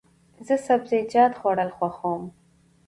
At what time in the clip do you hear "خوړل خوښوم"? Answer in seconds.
1.39-2.23